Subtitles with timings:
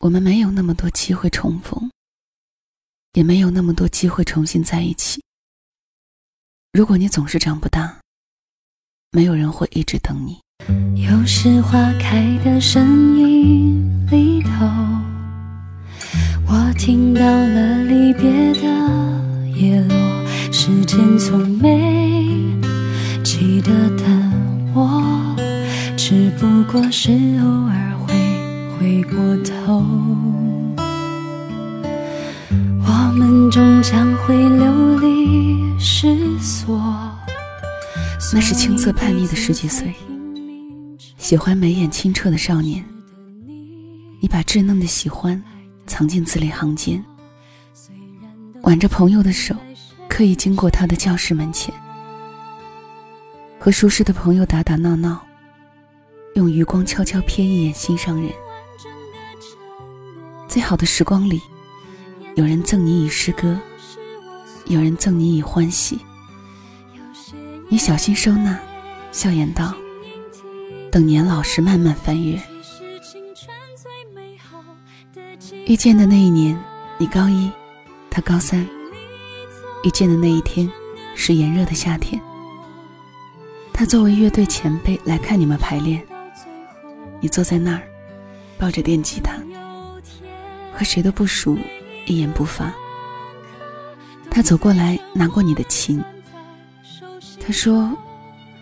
[0.00, 1.90] 我们没有那么多机会重逢，
[3.14, 5.20] 也没有那么多机会重新在一起。
[6.72, 7.98] 如果你总是长不大，
[9.10, 10.38] 没有人会一直等你。
[11.02, 14.66] 又是花开的声音里头，
[16.46, 18.68] 我听到了离别的
[19.56, 22.54] 叶落，时间从没
[23.24, 24.04] 记得的
[24.76, 25.34] 我，
[25.96, 27.10] 只不过是
[27.40, 27.87] 偶尔
[28.88, 29.84] 回过头。
[32.86, 36.80] 我们终将会流离失所。
[38.32, 39.94] 那是青涩叛逆的十几岁，
[41.18, 42.82] 喜欢眉眼清澈的少年。
[44.22, 45.42] 你把稚嫩的喜欢
[45.86, 47.04] 藏进字里行间，
[48.62, 49.54] 挽着朋友的手，
[50.08, 51.74] 刻意经过他的教室门前，
[53.60, 55.20] 和熟识的朋友打打闹闹，
[56.36, 58.32] 用余光悄悄瞥一眼心上人。
[60.48, 61.42] 最好的时光里，
[62.34, 63.60] 有人赠你以诗歌，
[64.66, 66.00] 有人赠你以欢喜。
[67.68, 68.58] 你小心收纳，
[69.12, 69.74] 笑言道
[70.90, 72.40] ：“等年老时慢慢翻阅。”
[75.66, 76.58] 遇见的那一年，
[76.96, 77.50] 你高一，
[78.10, 78.66] 他高三。
[79.84, 80.68] 遇见的那一天，
[81.14, 82.18] 是炎热的夏天。
[83.72, 86.02] 他作为乐队前辈来看你们排练，
[87.20, 87.82] 你坐在那儿，
[88.56, 89.34] 抱着电吉他，
[90.78, 91.58] 和谁都不熟，
[92.06, 92.72] 一言不发。
[94.30, 96.00] 他走过来，拿过你的琴。
[97.44, 97.92] 他说：“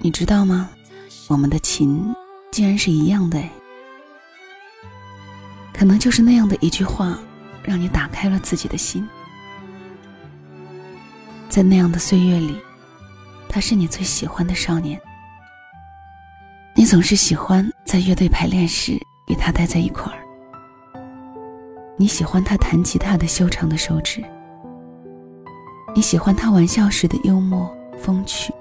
[0.00, 0.70] 你知道吗？
[1.28, 2.02] 我们的琴
[2.50, 3.38] 竟然是一样的。”
[5.74, 7.18] 可能就是那样的一句话，
[7.62, 9.06] 让你打开了自己的心。
[11.50, 12.56] 在那样的岁月里，
[13.46, 14.98] 他是你最喜欢的少年。
[16.74, 20.25] 你总是喜欢在乐队排练时与他待在一块儿。
[21.98, 24.22] 你喜欢他弹吉他的修长的手指。
[25.94, 28.52] 你喜欢他玩笑时的幽默风趣。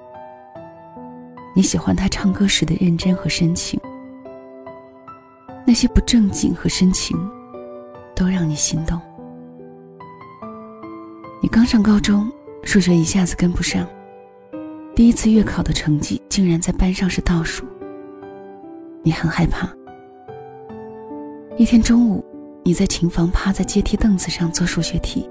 [1.54, 3.80] 你喜欢他唱歌时的认真和深情，
[5.66, 7.18] 那些不正经和深情，
[8.16, 9.00] 都让你心动。
[11.42, 12.32] 你刚上高中，
[12.64, 13.86] 数学一下子跟不上，
[14.96, 17.66] 第一次月考的成绩竟然在班上是倒数。
[19.04, 19.70] 你很害怕。
[21.58, 22.24] 一天中午，
[22.66, 25.30] 你在琴房趴在阶梯凳子上做数学题，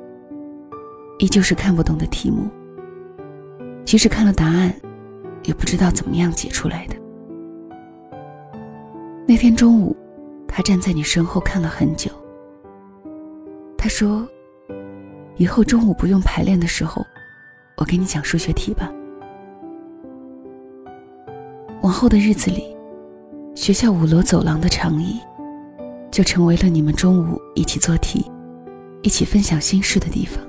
[1.18, 2.48] 依旧是看不懂的题目。
[3.84, 4.74] 即使看了答案。
[5.46, 6.96] 也不知道怎么样解出来的。
[9.28, 9.94] 那天中午，
[10.48, 12.10] 他站在你身后看了很久。
[13.76, 14.26] 他说
[15.36, 17.04] ：“以后中午不用排练的时候，
[17.76, 18.90] 我给你讲数学题吧。”
[21.82, 22.74] 往后的日子里，
[23.54, 25.20] 学校五楼走廊的长椅，
[26.14, 28.24] 就成为了你们中午一起做题、
[29.02, 30.40] 一起分享心事的地方。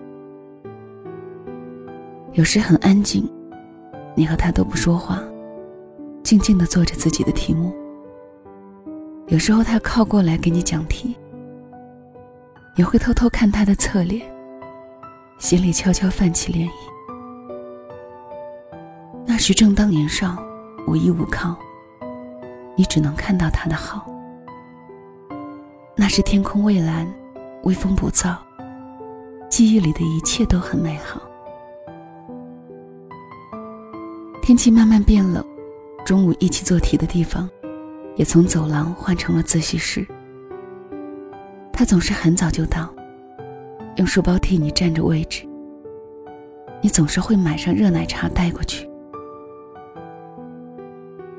[2.33, 3.27] 有时很安静。
[4.13, 5.19] 你和他都不说话，
[6.23, 7.75] 静静地做着自己的题目。
[9.27, 11.17] 有时候他靠过来给你讲题，
[12.77, 14.21] 你会偷偷看他的侧脸，
[15.39, 16.71] 心里悄悄泛起涟漪。
[19.25, 20.37] 那时正当年少，
[20.87, 21.57] 无依无靠，
[22.77, 24.05] 你只能看到他的好。
[26.05, 27.11] 那时天空蔚蓝，
[27.63, 28.37] 微风不燥，
[29.49, 31.19] 记忆里的一切都很美好。
[34.39, 35.43] 天气慢慢变冷，
[36.05, 37.49] 中午一起做题的地方，
[38.15, 40.05] 也从走廊换成了自习室。
[41.73, 42.93] 他总是很早就到，
[43.95, 45.43] 用书包替你占着位置。
[46.83, 48.87] 你总是会买上热奶茶带过去。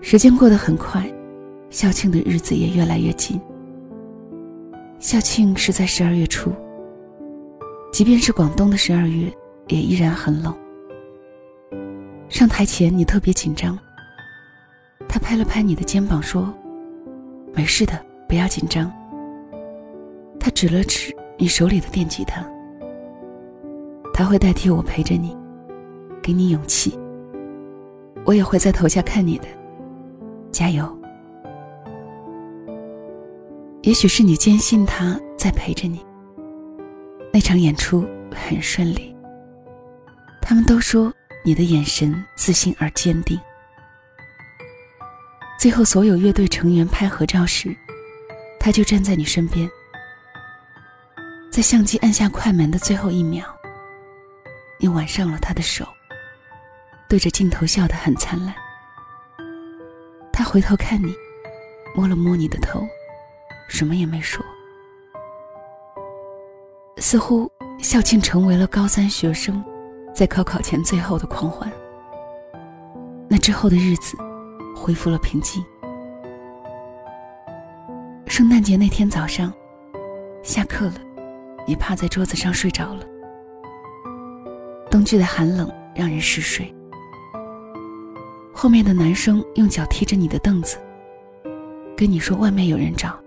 [0.00, 1.08] 时间过得很快，
[1.70, 3.40] 校庆的日子也越来越近。
[4.98, 6.50] 校庆是在十二月初，
[7.92, 9.30] 即便是广东的十二月，
[9.68, 10.56] 也依然很冷。
[12.28, 13.78] 上台前，你特别紧张。
[15.08, 16.52] 他拍了拍你的肩膀，说
[17.54, 17.92] ：“没事的，
[18.26, 18.90] 不要紧张。”
[20.40, 22.44] 他指了指你手里的电吉他。
[24.14, 25.36] 他会代替我陪着你，
[26.22, 26.98] 给你勇气。
[28.24, 29.46] 我也会在头下看你的，
[30.50, 30.95] 加油。
[33.86, 36.04] 也许是你坚信他在陪着你。
[37.32, 38.04] 那场演出
[38.34, 39.16] 很顺利。
[40.42, 41.10] 他们都说。
[41.44, 43.40] 你的眼神自信而坚定。
[45.60, 47.72] 最后，所有乐队成员拍合照时，
[48.58, 49.70] 他就站在你身边。
[51.48, 53.44] 在相机按下快门的最后一秒，
[54.80, 55.86] 你挽上了他的手，
[57.08, 58.52] 对着镜头笑得很灿烂。
[60.32, 61.14] 他回头看你，
[61.94, 62.84] 摸了摸你的头，
[63.68, 64.44] 什么也没说。
[66.98, 69.62] 似乎校庆成为了高三学生
[70.14, 71.70] 在高考前最后的狂欢。
[73.28, 74.16] 那之后的日子
[74.74, 75.62] 恢复了平静。
[78.26, 79.52] 圣诞节那天早上，
[80.42, 80.94] 下课了，
[81.66, 83.04] 你趴在桌子上睡着了。
[84.90, 86.72] 冬季的寒冷让人嗜睡。
[88.54, 90.78] 后面的男生用脚踢着你的凳子，
[91.96, 93.18] 跟你说外面有人找。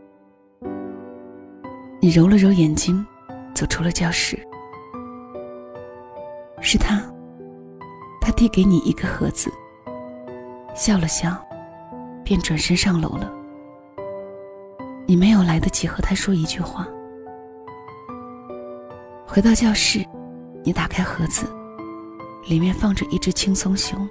[2.01, 3.06] 你揉了揉眼睛，
[3.54, 4.40] 走出了教室。
[6.62, 7.01] 是他，
[8.22, 9.51] 他递给你一个盒子，
[10.74, 11.36] 笑了笑，
[12.24, 13.30] 便转身上楼了。
[15.06, 16.88] 你没有来得及和他说一句话。
[19.28, 20.06] 回到教室，
[20.63, 21.45] 你打开盒子，
[22.48, 24.10] 里面放着一只轻松熊。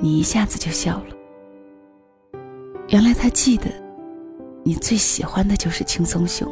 [0.00, 1.16] 你一下子就笑了。
[2.90, 3.68] 原来他记得，
[4.68, 6.46] 你最喜欢的就是轻松熊。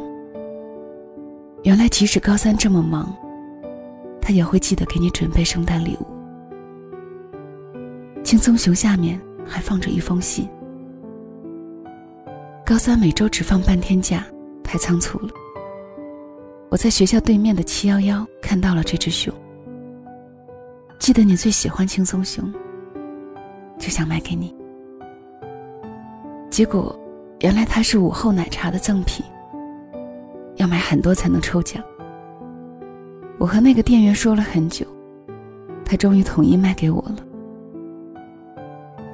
[1.61, 3.15] 原来即使高三这么忙，
[4.19, 6.07] 他也会记得给你准备圣诞礼物。
[8.23, 10.49] 轻松熊下面还放着一封信。
[12.65, 14.25] 高三每周只放半天假，
[14.63, 15.29] 太仓促了。
[16.71, 19.31] 我在学校对面的七幺幺看到了这只熊。
[20.97, 22.51] 记得你最喜欢轻松熊，
[23.77, 24.55] 就想买给你。
[26.49, 26.99] 结果，
[27.39, 29.23] 原来它是午后奶茶的赠品，
[30.55, 31.83] 要买很多才能抽奖。
[33.37, 34.85] 我和那个店员说了很久，
[35.85, 37.17] 他终于同意卖给我了。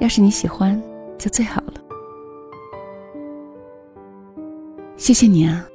[0.00, 0.82] 要是你喜欢，
[1.18, 1.74] 就最好了。
[4.96, 5.66] 谢谢你啊，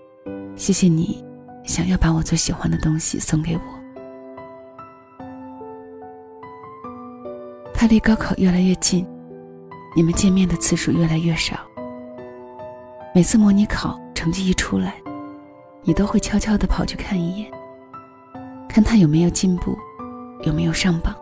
[0.56, 1.24] 谢谢你，
[1.63, 3.62] 想要把我最喜欢的东西送给我。
[7.75, 9.06] 他离高考越来越近，
[9.95, 11.56] 你们见面的次数越来越少。
[13.12, 14.94] 每次模拟考成绩一出来，
[15.82, 17.52] 你都会悄悄的跑去看一眼，
[18.68, 19.76] 看他有没有进步，
[20.44, 21.16] 有没有上榜。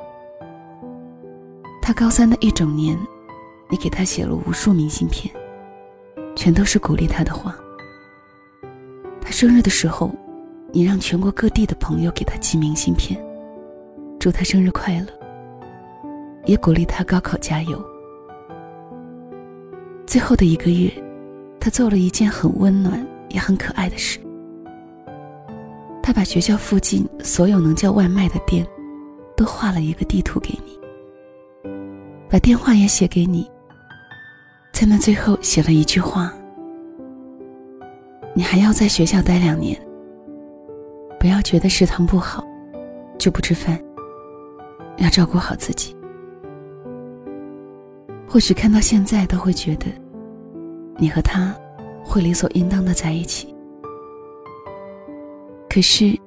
[1.81, 2.99] 他高三的一整年，
[3.69, 5.33] 你给他写了无数明信片，
[6.35, 7.55] 全都是鼓励他的话。
[9.21, 10.13] 他生日的时候，
[10.73, 13.17] 你让全国各地的朋友给他寄明信片，
[14.19, 15.07] 祝他生日快乐，
[16.45, 17.81] 也鼓励他高考加油。
[20.05, 20.91] 最后的一个月，
[21.67, 24.17] 他做了一件很温暖也很可爱的事。
[26.01, 28.65] 他把学校附近所有能叫外卖的店，
[29.35, 30.79] 都画了一个地图给你，
[32.29, 33.45] 把电话也写给你，
[34.71, 36.33] 在那最后写了一句话。
[38.33, 39.77] 你还要在学校待两年，
[41.19, 42.47] 不要觉得食堂不好
[43.19, 43.77] 就不吃饭，
[44.99, 45.93] 要照顾好自己。
[48.25, 49.87] 或许看到现在都会觉得，
[50.97, 51.55] 你和他
[52.03, 53.53] 会理所应当的在一起。
[55.69, 56.17] 可是，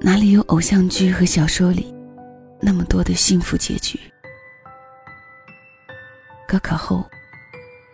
[0.00, 1.92] 哪里有偶像剧和小说里
[2.60, 3.98] 那么多的幸福结局？
[6.46, 7.04] 高考后，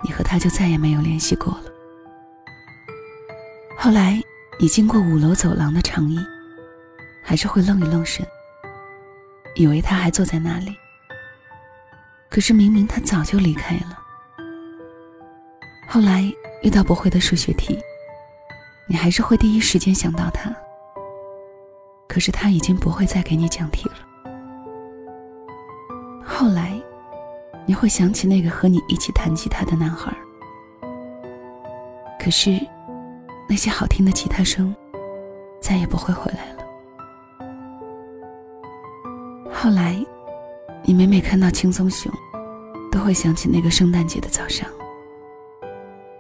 [0.05, 1.65] 你和他就再也没有联系过了。
[3.79, 4.23] 后来，
[4.61, 6.19] 你经过五楼走廊的长椅，
[7.23, 8.27] 还是会愣一愣神，
[9.55, 10.77] 以为他还坐在那里。
[12.29, 14.04] 可是明明他早就离开了。
[15.87, 16.25] 后来
[16.63, 17.79] 遇到不会的数学题，
[18.87, 20.55] 你还是会第一时间想到他。
[22.09, 23.95] 可是他已经不会再给你讲题了。
[26.25, 26.81] 后来，
[27.67, 30.15] 你会想起那个和你一起弹吉他的男孩。
[32.19, 32.61] 可是。
[33.47, 34.75] 那些好听的吉他声，
[35.61, 36.65] 再也不会回来了。
[39.53, 40.03] 后来，
[40.83, 42.11] 你每每看到轻松熊，
[42.91, 44.67] 都会想起那个圣诞节的早上，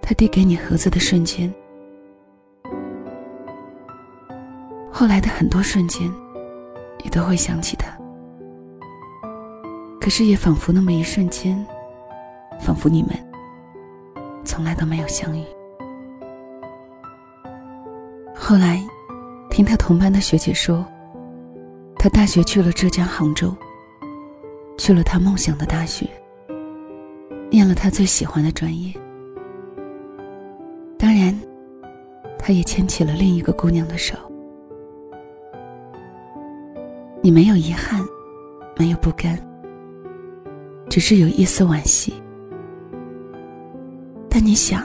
[0.06, 1.50] 他递给你盒子的瞬间。
[4.92, 6.12] 后来的很多瞬间，
[7.02, 7.87] 你都会想起他。
[9.99, 11.66] 可是也仿佛那么一瞬间，
[12.61, 13.12] 仿佛你们
[14.44, 15.42] 从来都没有相遇。
[18.37, 18.84] 后来，
[19.49, 20.84] 听他同班的学姐说，
[21.99, 23.56] 他大学去了浙江杭州，
[24.76, 26.06] 去了他梦想的大学，
[27.50, 28.92] 念了他最喜欢的专业。
[30.98, 31.38] 当然，
[32.38, 34.16] 他也牵起了另一个姑娘的手。
[37.20, 38.04] 你没有遗憾，
[38.76, 39.38] 没有不甘，
[40.88, 42.14] 只是有一丝惋惜。
[44.28, 44.84] 但你想，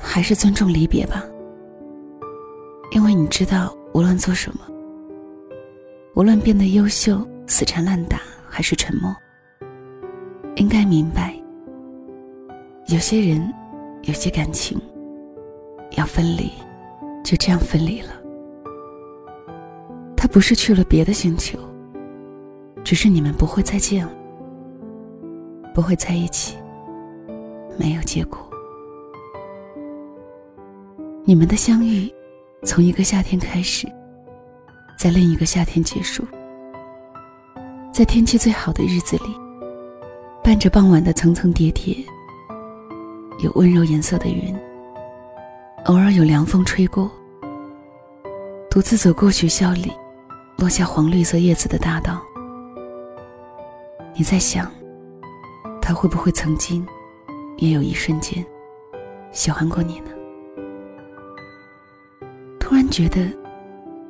[0.00, 1.24] 还是尊重离别吧。
[2.92, 4.60] 因为你知道，无论做什么，
[6.14, 9.14] 无论变得优秀、死缠烂打，还是沉默，
[10.56, 11.34] 应该明白，
[12.88, 13.52] 有些人，
[14.02, 14.80] 有些感情，
[15.96, 16.50] 要分离，
[17.24, 18.08] 就这样分离了。
[20.16, 21.58] 他不是去了别的星球，
[22.84, 24.12] 只是你们不会再见了，
[25.74, 26.56] 不会在一起，
[27.78, 28.38] 没有结果。
[31.24, 32.12] 你们的相遇，
[32.64, 33.86] 从一个夏天开始，
[34.98, 36.24] 在另一个夏天结束，
[37.92, 39.34] 在天气最好的日子里，
[40.42, 41.96] 伴着傍晚的层层叠叠，
[43.42, 44.54] 有温柔颜色的云，
[45.86, 47.10] 偶尔有凉风吹过，
[48.70, 49.90] 独自走过学校里。
[50.58, 52.20] 落下黄绿色叶子的大道，
[54.14, 54.70] 你在想，
[55.80, 56.86] 他会不会曾经，
[57.56, 58.44] 也有一瞬间，
[59.32, 60.10] 喜欢过你呢？
[62.58, 63.26] 突然觉得，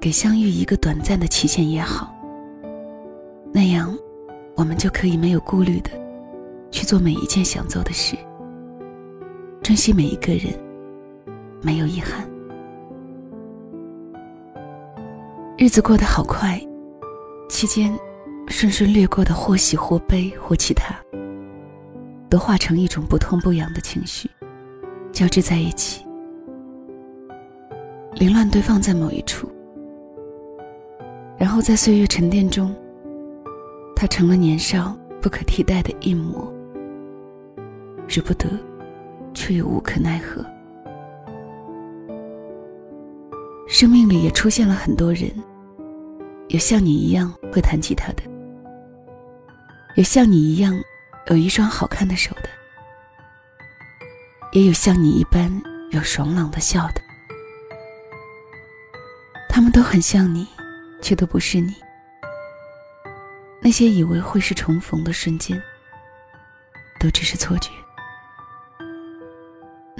[0.00, 2.12] 给相遇一个短暂的期限也好。
[3.52, 3.96] 那样，
[4.56, 5.90] 我们就可以没有顾虑的，
[6.72, 8.16] 去做每一件想做的事，
[9.62, 10.52] 珍惜每一个人，
[11.62, 12.28] 没有遗憾。
[15.58, 16.60] 日子过得好快，
[17.48, 17.92] 期间
[18.48, 20.94] 顺顺掠过的或喜或悲或其他，
[22.30, 24.30] 都化成一种不痛不痒的情绪，
[25.12, 26.06] 交织在一起，
[28.14, 29.52] 凌乱堆放在某一处，
[31.36, 32.74] 然后在岁月沉淀中，
[33.94, 36.50] 它成了年少不可替代的印模，
[38.08, 38.48] 舍不得，
[39.34, 40.42] 却又无可奈何。
[43.70, 45.30] 生命里也出现了很多人。
[46.48, 48.22] 有像你一样会弹吉他的，
[49.94, 50.76] 有像你一样
[51.28, 52.48] 有一双好看的手的，
[54.50, 55.48] 也有像你一般
[55.92, 57.00] 有爽朗的笑的。
[59.48, 60.48] 他们都很像你，
[61.00, 61.72] 却都不是你。
[63.62, 65.62] 那些以为会是重逢的瞬间，
[66.98, 67.70] 都只是错觉。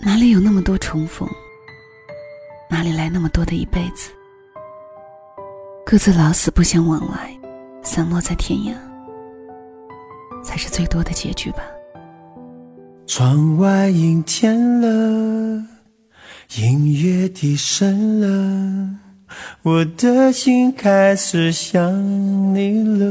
[0.03, 1.29] 哪里有那么多重逢？
[2.71, 4.13] 哪里来那么多的一辈子？
[5.85, 7.37] 各自老死不相往来，
[7.83, 8.73] 散落在天涯，
[10.45, 11.65] 才是最多的结局吧。
[13.09, 15.65] 窗外阴天了，
[16.57, 19.01] 音乐低声了，
[19.63, 23.11] 我的心开始想你了。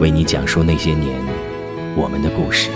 [0.00, 1.20] 为你讲述那些年
[1.96, 2.70] 我们的故事。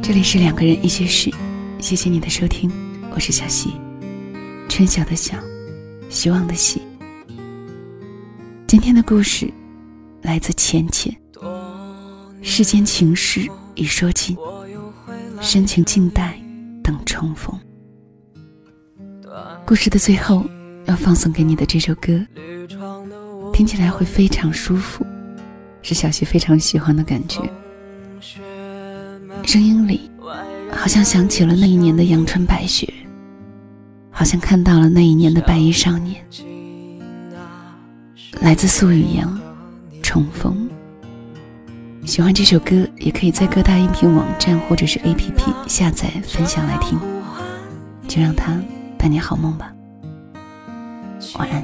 [0.00, 1.30] 这里是两个人一些事，
[1.78, 2.87] 谢谢你的收听。
[3.10, 3.72] 我是小溪，
[4.68, 5.36] 春晓的晓，
[6.08, 6.82] 希望的希。
[8.66, 9.52] 今天的故事
[10.22, 11.14] 来自浅浅。
[12.42, 14.36] 世间情事已说尽，
[15.40, 16.40] 深情静待
[16.82, 17.58] 等重逢。
[19.66, 20.44] 故事的最后
[20.86, 22.24] 要放送给你的这首歌，
[23.52, 25.04] 听起来会非常舒服，
[25.82, 27.40] 是小溪非常喜欢的感觉。
[29.44, 30.10] 声音里
[30.70, 32.92] 好像想起了那一年的阳春白雪。
[34.18, 36.16] 好像看到了那一年的白衣少年，
[38.40, 39.40] 来自苏雨阳，
[40.02, 40.68] 重逢。
[42.04, 46.98] 喜欢这首歌，也可以在各大音频网站或者是 APP 下载分享来听。
[48.08, 48.60] 就让它
[48.98, 49.72] 伴你好梦吧，
[51.38, 51.62] 晚安。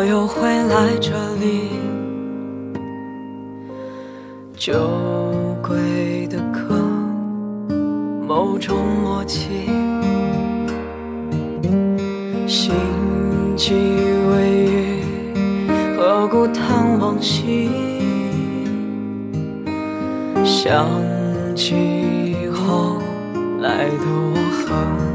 [0.00, 1.68] 我又会来这里
[4.56, 4.72] 酒
[5.62, 6.74] 鬼的歌
[8.26, 9.66] 某种默契
[12.46, 12.72] 心
[13.54, 15.02] 悸微雨
[15.98, 17.68] 何故叹往昔
[20.42, 20.88] 想
[21.54, 22.96] 起后
[23.60, 25.09] 来的我和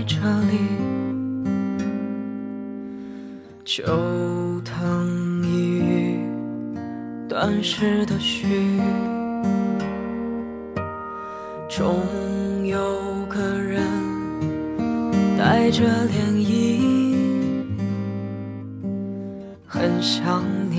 [0.00, 0.16] 在这
[0.50, 0.56] 里，
[3.66, 3.84] 旧
[4.64, 6.18] 藤一语，
[7.28, 8.80] 断时的序，
[11.68, 11.98] 终
[12.64, 12.78] 有
[13.28, 13.82] 个人
[15.36, 16.80] 带着涟漪。
[19.66, 20.78] 很想你，